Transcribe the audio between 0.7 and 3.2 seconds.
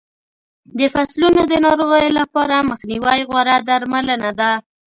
د فصلونو د ناروغیو لپاره مخنیوی